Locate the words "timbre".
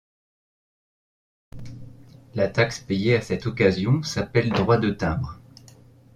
4.89-5.39